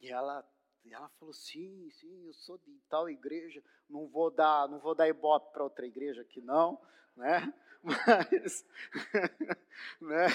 [0.02, 0.44] E ela,
[0.90, 3.62] ela falou: Sim, sim, eu sou de tal igreja.
[3.88, 6.78] Não vou dar, não vou dar ibope para outra igreja aqui não,
[7.16, 7.54] né?
[7.82, 8.64] Mas,
[10.00, 10.26] né?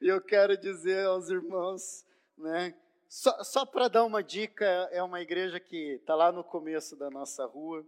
[0.00, 2.06] Eu quero dizer aos irmãos,
[2.36, 2.74] né?
[3.08, 7.10] Só, só para dar uma dica, é uma igreja que está lá no começo da
[7.10, 7.86] nossa rua,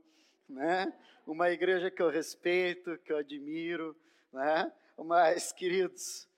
[0.48, 0.92] né?
[1.26, 3.96] Uma igreja que eu respeito, que eu admiro,
[4.32, 4.72] né?
[4.96, 6.28] Mas, queridos,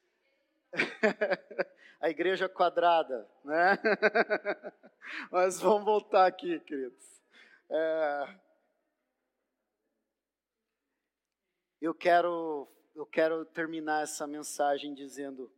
[2.03, 3.79] a igreja quadrada, né?
[5.31, 7.23] Mas vamos voltar aqui, queridos.
[7.71, 8.39] É...
[11.81, 15.51] Eu quero eu quero terminar essa mensagem dizendo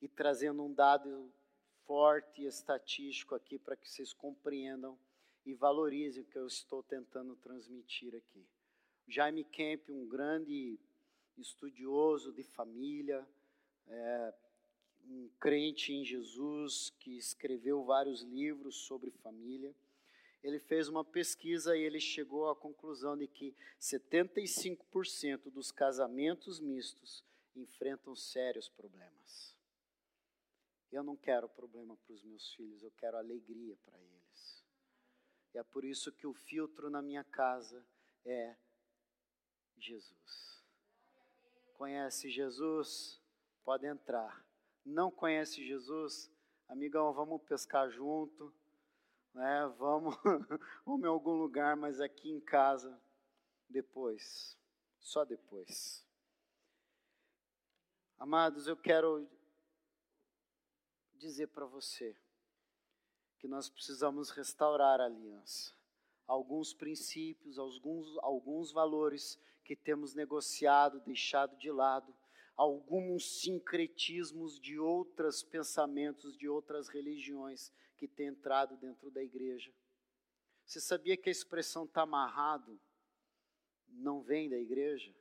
[0.00, 1.30] e trazendo um dado
[1.84, 4.96] forte e estatístico aqui para que vocês compreendam
[5.44, 8.46] e valorizem o que eu estou tentando transmitir aqui.
[9.08, 10.78] Jaime Kemp, um grande
[11.36, 13.26] estudioso de família,
[13.88, 14.34] é,
[15.04, 19.74] um crente em Jesus que escreveu vários livros sobre família
[20.42, 27.24] ele fez uma pesquisa e ele chegou à conclusão de que 75% dos casamentos mistos
[27.54, 29.56] enfrentam sérios problemas.
[30.90, 34.64] Eu não quero problema para os meus filhos, eu quero alegria para eles.
[35.54, 37.86] E é por isso que o filtro na minha casa
[38.24, 38.56] é
[39.78, 40.62] Jesus.
[41.74, 43.20] Conhece Jesus?
[43.64, 44.44] Pode entrar.
[44.84, 46.30] Não conhece Jesus?
[46.68, 48.52] Amigão, vamos pescar junto
[49.34, 49.66] né?
[49.78, 50.16] Vamos,
[50.84, 53.00] vamos em algum lugar, mas aqui em casa
[53.68, 54.56] depois,
[54.98, 56.06] só depois.
[58.18, 59.28] Amados, eu quero
[61.14, 62.16] dizer para você
[63.38, 65.74] que nós precisamos restaurar a aliança.
[66.26, 72.14] Alguns princípios, alguns, alguns valores que temos negociado, deixado de lado,
[72.56, 79.72] alguns sincretismos de outros pensamentos, de outras religiões que tem entrado dentro da igreja.
[80.64, 82.80] Você sabia que a expressão está amarrado
[83.92, 85.14] não vem da igreja?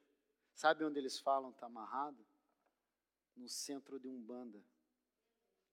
[0.53, 2.25] Sabe onde eles falam está amarrado?
[3.35, 4.63] No centro de Umbanda.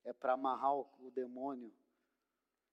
[0.04, 1.72] É para amarrar o demônio.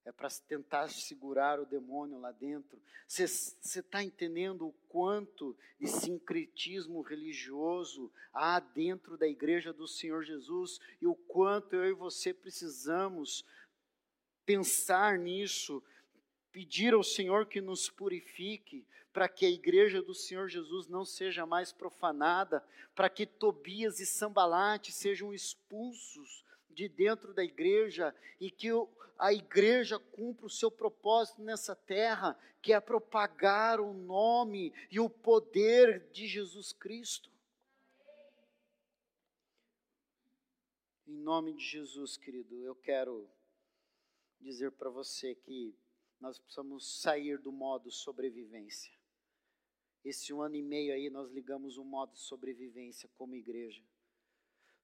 [0.05, 2.79] É para tentar segurar o demônio lá dentro.
[3.07, 10.79] Você está entendendo o quanto de sincretismo religioso há dentro da igreja do Senhor Jesus
[11.01, 13.43] e o quanto eu e você precisamos
[14.45, 15.83] pensar nisso,
[16.51, 21.45] pedir ao Senhor que nos purifique, para que a igreja do Senhor Jesus não seja
[21.45, 26.45] mais profanada, para que Tobias e Sambalate sejam expulsos
[26.75, 28.69] de dentro da igreja e que
[29.17, 35.09] a igreja cumpra o seu propósito nessa terra, que é propagar o nome e o
[35.09, 37.31] poder de Jesus Cristo.
[41.07, 43.27] Em nome de Jesus, querido, eu quero
[44.39, 45.73] dizer para você que
[46.19, 48.93] nós precisamos sair do modo sobrevivência.
[50.03, 53.83] Esse um ano e meio aí nós ligamos o modo sobrevivência como igreja.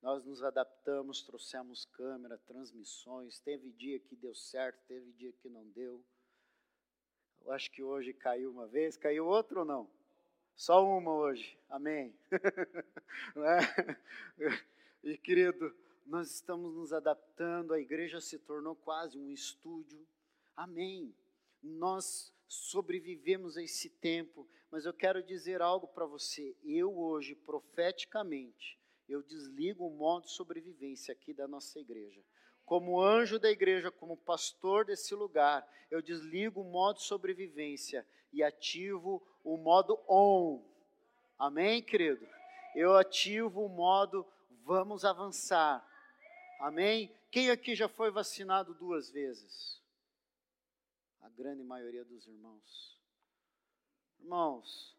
[0.02, 3.40] Nós nos adaptamos, trouxemos câmera, transmissões.
[3.40, 6.04] Teve dia que deu certo, teve dia que não deu.
[7.44, 9.88] Eu acho que hoje caiu uma vez, caiu outra ou não?
[10.56, 12.16] Só uma hoje, amém.
[13.36, 13.98] É?
[15.04, 15.76] e querido,
[16.06, 20.06] nós estamos nos adaptando, a igreja se tornou quase um estúdio.
[20.56, 21.14] Amém.
[21.62, 26.56] Nós sobrevivemos a esse tempo, mas eu quero dizer algo para você.
[26.64, 28.81] Eu hoje, profeticamente,
[29.12, 32.24] eu desligo o modo sobrevivência aqui da nossa igreja.
[32.64, 39.22] Como anjo da igreja, como pastor desse lugar, eu desligo o modo sobrevivência e ativo
[39.44, 40.64] o modo on.
[41.38, 42.26] Amém, querido?
[42.74, 44.26] Eu ativo o modo
[44.64, 45.86] vamos avançar.
[46.62, 47.14] Amém?
[47.30, 49.82] Quem aqui já foi vacinado duas vezes?
[51.20, 52.98] A grande maioria dos irmãos.
[54.20, 54.96] Irmãos,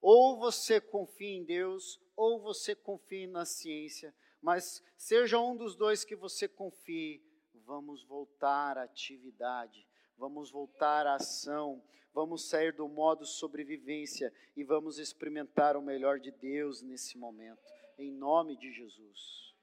[0.00, 4.12] ou você confia em Deus, ou você confia na ciência,
[4.42, 7.22] mas seja um dos dois que você confie,
[7.64, 11.80] vamos voltar à atividade, vamos voltar à ação,
[12.12, 17.62] vamos sair do modo sobrevivência e vamos experimentar o melhor de Deus nesse momento,
[17.96, 19.54] em nome de Jesus.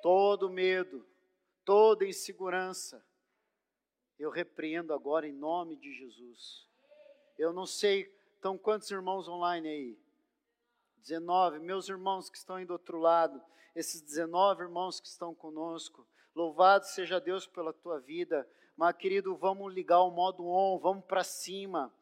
[0.00, 1.04] todo medo,
[1.64, 3.04] toda insegurança,
[4.18, 6.68] eu repreendo agora em nome de Jesus.
[7.36, 10.03] Eu não sei, então quantos irmãos online aí?
[11.04, 13.40] 19, meus irmãos que estão aí do outro lado,
[13.76, 19.72] esses 19 irmãos que estão conosco, louvado seja Deus pela tua vida, mas querido, vamos
[19.72, 21.92] ligar o modo on, vamos para cima,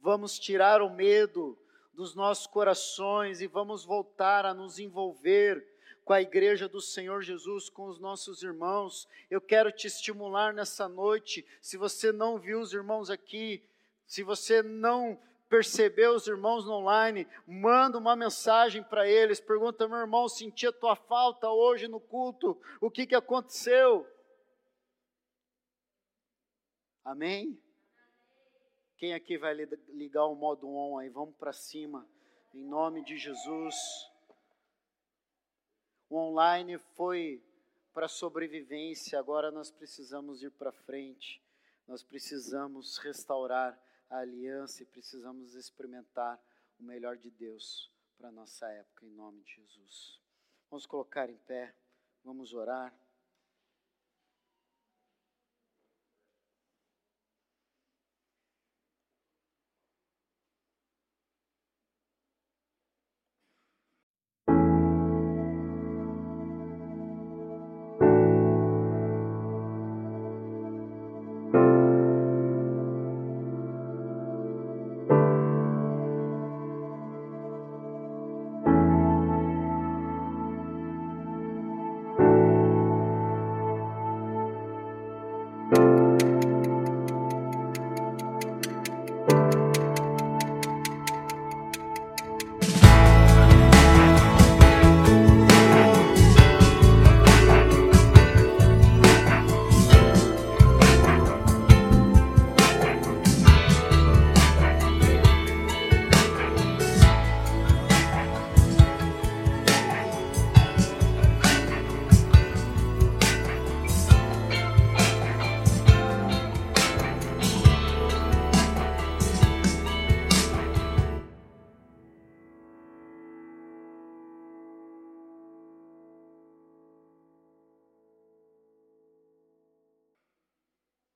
[0.00, 1.58] vamos tirar o medo
[1.92, 5.66] dos nossos corações e vamos voltar a nos envolver
[6.04, 9.08] com a igreja do Senhor Jesus, com os nossos irmãos.
[9.28, 11.44] Eu quero te estimular nessa noite.
[11.60, 13.64] Se você não viu os irmãos aqui,
[14.06, 15.18] se você não
[15.54, 20.96] percebeu os irmãos online, manda uma mensagem para eles, pergunta, meu irmão, senti a tua
[20.96, 24.04] falta hoje no culto, o que, que aconteceu?
[27.04, 27.56] Amém?
[28.96, 29.54] Quem aqui vai
[29.90, 31.08] ligar o modo on aí?
[31.08, 32.04] Vamos para cima,
[32.52, 33.76] em nome de Jesus.
[36.10, 37.40] O online foi
[37.92, 41.40] para sobrevivência, agora nós precisamos ir para frente,
[41.86, 46.40] nós precisamos restaurar a aliança e precisamos experimentar
[46.78, 50.20] o melhor de Deus para a nossa época, em nome de Jesus.
[50.70, 51.74] Vamos colocar em pé,
[52.22, 52.94] vamos orar.